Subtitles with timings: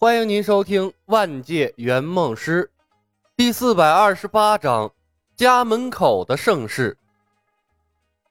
[0.00, 2.62] 欢迎您收听《万界圆梦师》
[3.36, 4.92] 第四百二十八章：
[5.36, 6.96] 家门口的盛世。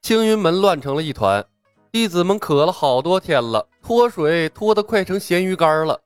[0.01, 1.45] 青云门乱成了一团，
[1.91, 5.99] 弟子们渴了好多天了，脱水脱得快成咸鱼干了。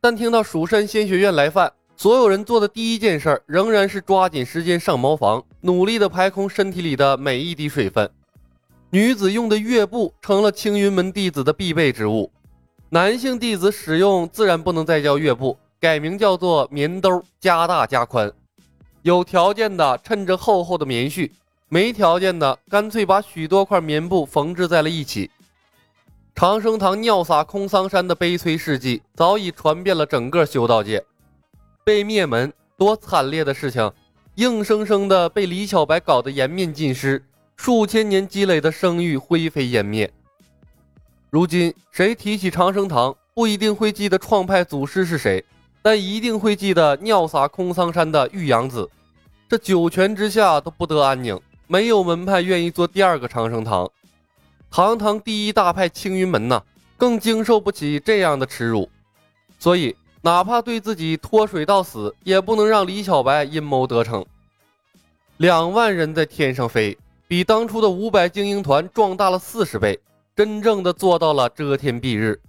[0.00, 8.10] 但听到蜀山仙学院来犯，所有人做的第一件事仍然是抓紧时间上茅房，努力的排空身体里的每一滴水分。
[8.90, 12.32] 女子用的月布成了青云门弟子的必备之物。
[12.90, 18.32] 男性弟子使用自然不能再叫月布，改名叫做棉兜，加大加宽。
[19.02, 21.30] 有条件的趁着厚厚的棉絮，
[21.68, 25.30] 没条件的干脆把许多块棉布缝制在了一起。
[26.34, 31.04] 长生堂尿洒空桑山的悲催事迹早已传遍了整个修道界，
[31.84, 33.92] 被灭门多惨烈的事情，
[34.36, 37.22] 硬生生的被李小白搞得颜面尽失，
[37.54, 40.10] 数千年积累的声誉灰飞烟灭。
[41.30, 45.44] 如今谁提起长生堂，不一定会记得创派祖师是谁，
[45.82, 48.88] 但一定会记得尿洒空桑山的玉阳子。
[49.46, 53.90] 这九泉之下都不得安宁，没有门派愿意做第二个长生堂。
[54.70, 56.62] 堂堂第一大派青云门呐，
[56.96, 58.88] 更经受不起这样的耻辱。
[59.58, 64.24] 所以，哪怕对自己脱水到死，也不能让李小白阴谋得逞。
[65.36, 69.98] 两万人在天上飞，比当初的五百精英团壮大了四十倍。
[70.38, 72.40] 真正的做到了遮天蔽日，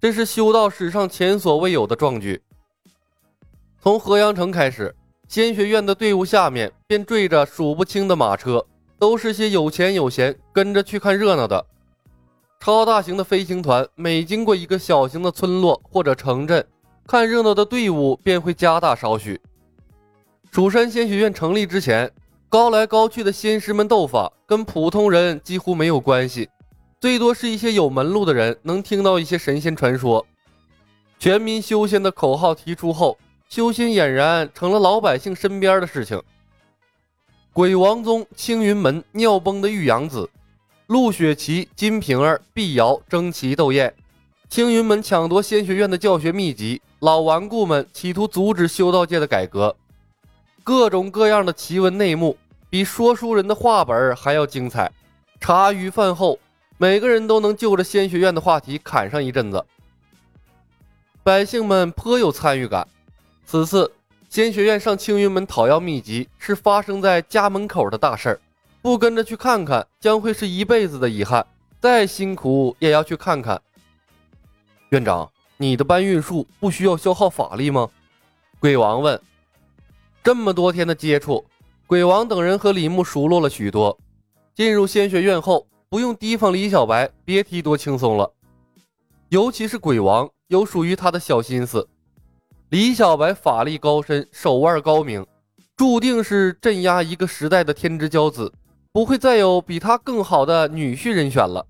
[0.00, 2.42] 这是修道史上前所未有的壮举。
[3.80, 4.92] 从河阳城开始，
[5.28, 8.66] 仙学院的队伍下面便缀着数不清的马车，
[8.98, 11.64] 都是些有钱有闲跟着去看热闹的。
[12.58, 16.66] 超大型的飞行团每经过一个小型的村落或者城镇，
[17.06, 19.40] 看热闹的队伍便会加大少许。
[20.50, 22.10] 蜀山仙学院成立之前，
[22.48, 26.48] 高来高去的仙师们斗法，跟普通人几乎没有关系。
[27.00, 30.26] 最多是一些有门路的人能听到一些神仙传说。
[31.20, 33.16] 全民修仙的口号提出后，
[33.48, 36.20] 修仙俨然成了老百姓身边的事情。
[37.52, 40.28] 鬼王宗、青云门尿崩的玉阳子、
[40.88, 43.94] 陆雪琪、金瓶儿、碧瑶争奇斗艳，
[44.48, 49.76] 青云门抢夺仙学院的教学秘籍，老顽固们企图阻止修道界的改革，
[50.64, 52.36] 各种各样的奇闻内幕，
[52.68, 54.90] 比说书人的话本还要精彩。
[55.40, 56.36] 茶余饭后。
[56.80, 59.64] 每个人都能就着仙学院的话题侃上一阵子，
[61.24, 62.86] 百姓们颇有参与感。
[63.44, 63.90] 此次
[64.28, 68.40] 仙学院上青云门讨要秘籍，是发生在家门口的大事儿，
[68.80, 71.44] 不跟着去看看，将会是一辈子的遗憾。
[71.80, 73.60] 再辛苦也要去看看。
[74.90, 77.88] 院长，你的搬运术不需要消耗法力吗？
[78.60, 79.20] 鬼王问。
[80.22, 81.44] 这么多天的接触，
[81.88, 83.98] 鬼王等人和李牧熟络了许多。
[84.54, 85.66] 进入仙学院后。
[85.90, 88.30] 不用提防李小白，别提多轻松了。
[89.30, 91.88] 尤其是鬼王有属于他的小心思。
[92.68, 95.26] 李小白法力高深，手腕高明，
[95.76, 98.52] 注定是镇压一个时代的天之骄子，
[98.92, 101.66] 不会再有比他更好的女婿人选了。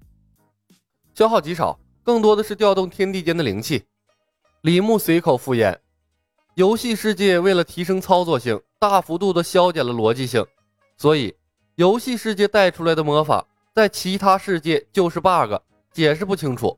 [1.14, 3.84] 消耗极少，更多的是调动天地间的灵气。
[4.62, 5.76] 李牧随口敷衍。
[6.56, 10.44] 游戏世界为了提升操作性，大幅度的消减了逻辑性，
[10.96, 11.36] 所以
[11.76, 13.46] 游戏世界带出来的魔法。
[13.78, 15.54] 在其他世界就是 bug，
[15.92, 16.76] 解释不清楚。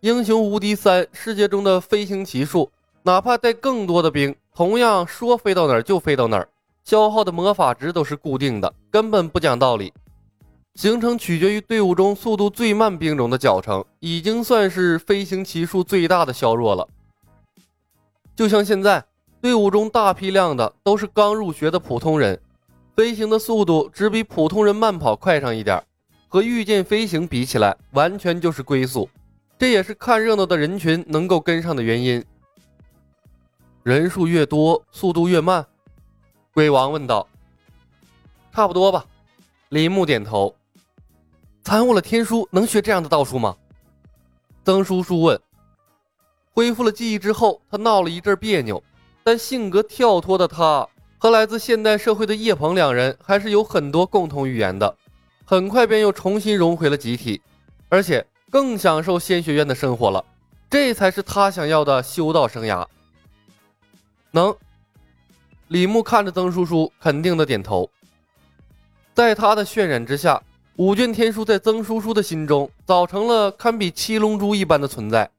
[0.00, 2.70] 英雄无敌三世界中的飞行骑术，
[3.02, 6.46] 哪怕带更多的兵，同样说飞到哪儿就飞到哪儿，
[6.84, 9.90] 消耗的魔法值都是固定的，根本不讲道理。
[10.74, 16.86] 行程取决于队伍中速度最慢兵种的脚程，已经算是飞行骑术最大的削弱了。
[18.36, 19.02] 就像现在，
[19.40, 22.38] 队伍中大批量的都是刚入学的普通人。
[22.96, 25.84] 飞行的速度只比普通人慢跑快上一点，
[26.28, 29.06] 和御剑飞行比起来，完全就是龟速。
[29.58, 32.24] 这也是看热闹的人群能够跟上的原因。
[33.82, 35.64] 人数越多，速度越慢。
[36.54, 37.28] 鬼王问道
[38.50, 39.04] ：“差不多吧。”
[39.68, 40.54] 李牧点头。
[41.62, 43.54] 参悟了天书，能学这样的道术吗？
[44.64, 45.38] 曾叔叔问。
[46.54, 48.82] 恢复了记忆之后，他闹了一阵别扭，
[49.22, 50.88] 但性格跳脱的他。
[51.18, 54.96] 和来自现代社会的叶鹏两人还是有很多共同语言的，
[55.44, 57.40] 很快便又重新融回了集体，
[57.88, 60.24] 而且更享受仙学院的生活了。
[60.68, 62.84] 这才是他想要的修道生涯。
[64.30, 64.54] 能，
[65.68, 67.88] 李牧看着曾叔叔，肯定的点头。
[69.14, 70.42] 在他的渲染之下，
[70.76, 75.30] 五卷天书在曾叔叔的心中早成了堪比七龙珠一般的存在。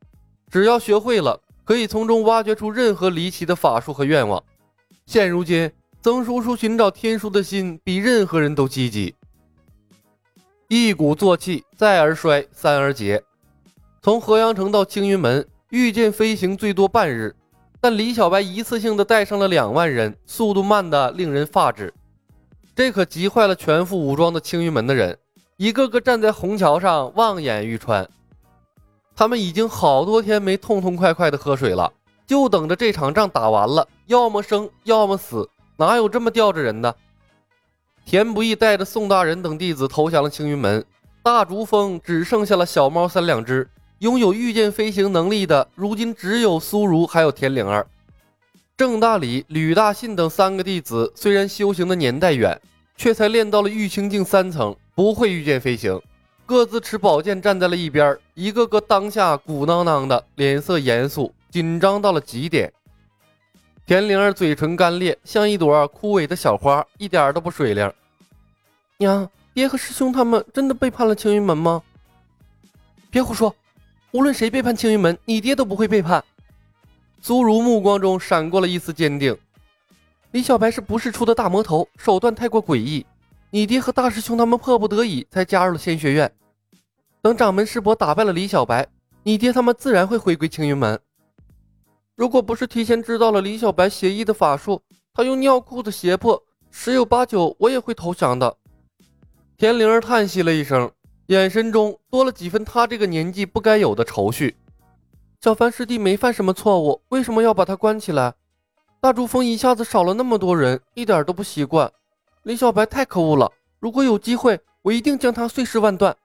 [0.50, 4.44] 只要学会了，可以从中挖掘出任何离奇的法术和愿望。
[5.07, 5.71] 现如今，
[6.01, 9.15] 曾叔叔寻找天书的心比任何人都积极。
[10.68, 13.24] 一鼓作气，再而衰，三而竭。
[14.01, 17.33] 从河阳城到青云门，御剑飞行最多半日，
[17.80, 21.94] 但李小白一次性的带上了两万人，速度慢的令人发指。
[22.75, 25.18] 这可急坏了全副武装的青云门的人，
[25.56, 28.06] 一个个站在虹桥上望眼欲穿。
[29.15, 31.94] 他们已经好多天没痛痛快快的喝水了，
[32.27, 36.95] 就等着这场仗打完了，要么生，要么死，哪有这么吊着人的？
[38.06, 40.83] 田不易带着宋大人等弟子投降了青云门，
[41.21, 43.69] 大竹峰只剩下了小猫三两只，
[44.00, 47.86] 拥有御剑飞行能力的，如今只有苏如还有田灵儿。
[48.77, 52.62] 郑大礼、吕大信等三个弟子虽然修行的年代远，
[52.95, 56.01] 却才练到了玉清境三层，不会御剑飞行，
[56.45, 62.71] 各自持宝剑站在了一边，一个个当下鼓囊囊的，脸色严肃，紧张到了极点。
[63.88, 67.89] 田灵儿嘴唇干裂，像一朵枯萎的小花，一点都不水灵。
[68.98, 71.81] 娘，爹和师兄他们真的背叛了青云门吗？
[73.10, 73.56] 别胡说，
[74.12, 76.22] 无论谁背叛青云门，你爹都不会背叛。
[77.22, 79.34] 苏如目光中闪过了一丝坚定。
[80.31, 83.06] 李小白是不世出的大魔头，手段太过诡异。
[83.51, 86.30] 你爹和大师兄他们迫不得已才加入了仙学院。
[87.22, 88.86] 等掌门师伯打败了李小白，
[89.24, 91.00] 你爹他们自然会回归青云门。
[92.18, 94.81] 如果不是提前知道了李小白邪异的法术，
[95.14, 98.58] 他用尿裤子胁迫，十有八九我也会投降的。
[99.56, 100.92] 田灵儿叹息了一声，
[101.28, 104.58] 眼神中多了几分他这个年纪不该有的愁绪。
[105.42, 108.34] 小凡师弟没犯什么错误，为什么要把他关起来？
[109.00, 111.92] 大珠峰一下子少了那么多人，一点都不习惯。
[112.42, 116.18] 李小白太可恶了，如果有机会，我一定将他碎尸万段。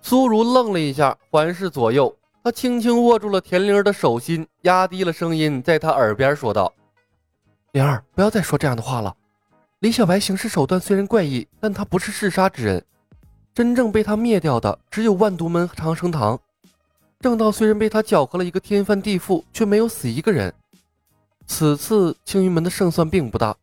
[0.00, 6.72] 苏如愣了一下，环视左右，他轻轻握住了田灵儿的手心，压低了声音，在她耳边说道
[7.70, 9.14] ：“灵儿，不要再说这样的话了。
[9.78, 12.84] 李小白行事手段虽然怪异，但他不是嗜杀之人。
[13.54, 16.38] 真正被他灭掉的，只有万毒门和长生堂。”
[17.20, 20.52] 正道虽然被他搅和了一个天翻地覆，却没有死一个人。
[21.46, 23.54] 此次青云门的胜算并不大。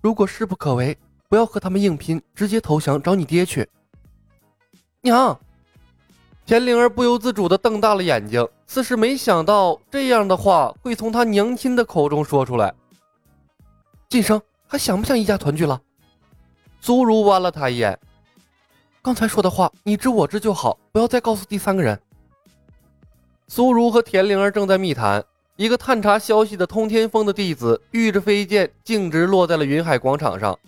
[0.00, 0.96] 如果势不可为，
[1.28, 3.68] 不要和他们硬拼，直接投降找你爹去。
[5.02, 5.38] 娘，
[6.46, 12.74] 田灵儿不由自主地瞪大了眼睛，似是没想到这样的话会从他娘亲的口中说出来。
[14.10, 15.80] 晋升还想不想一家团聚了？
[16.82, 17.98] 苏如剜了他一眼，
[19.00, 21.98] 刚才说的话你知我知就好，不要再告诉第三个人。
[23.48, 25.24] 苏如和田灵儿正在密谈，
[25.56, 30.58] 一个探查消息的通天峰的弟子御着飞剑，径直落在了云海广场上，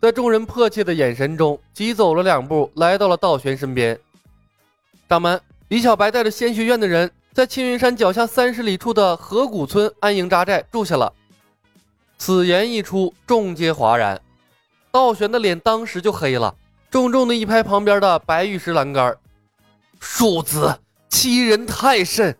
[0.00, 3.98] 在众人迫切的眼神中，急走了两步，来到了道玄身边。
[5.08, 11.10] 掌门，李小白带着仙学院的人，在青云山脚下三十里处的河谷村安营扎寨住下了。
[12.18, 14.20] 此言一出，众皆哗然，
[14.90, 16.54] 道玄的脸当时就黑了，
[16.90, 19.16] 重重的一拍旁边的白玉石栏杆，
[19.98, 20.78] 庶子。
[21.08, 22.36] 欺人太甚，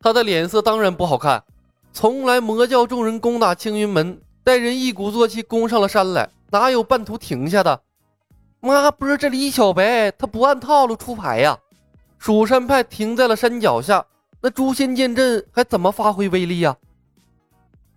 [0.00, 1.44] 他的脸色当然不好看。
[1.92, 7.80] 从来魔教众人攻打青云门，带人一鼓作气攻上了山来，哪有半途停下的？
[8.58, 11.56] 妈不是这李小白，他不按套路出牌呀！
[12.18, 14.04] 蜀山派停在了山脚下，
[14.40, 16.76] 那诛仙剑阵还怎么发挥威力呀？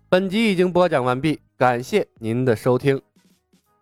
[0.08, 3.00] 本集已经播讲完毕，感谢您的收听。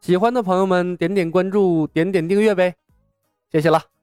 [0.00, 2.74] 喜欢的朋友们点点关注，点点订阅呗，
[3.50, 3.97] 谢谢了。